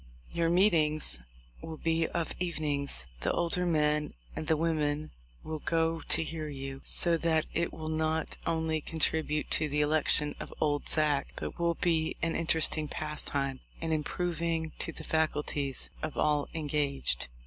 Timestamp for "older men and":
3.31-4.47